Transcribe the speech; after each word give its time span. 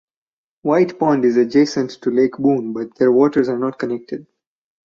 White 0.63 0.97
Pond 0.97 1.23
is 1.25 1.37
adjacent 1.37 1.91
to 2.01 2.09
Lake 2.09 2.37
Boon 2.39 2.73
but 2.73 2.95
their 2.95 3.11
waters 3.11 3.47
are 3.49 3.59
not 3.59 3.77
connected. 3.77 4.25